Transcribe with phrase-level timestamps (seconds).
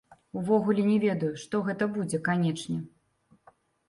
[0.39, 2.79] Увогуле не ведаю, што гэта будзе, канечне.